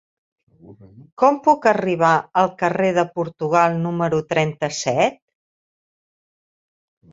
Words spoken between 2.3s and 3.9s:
al carrer de Portugal